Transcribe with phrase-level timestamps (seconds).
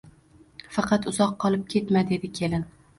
[0.77, 2.71] Faqat uzoq qolib ketma, dedi kelin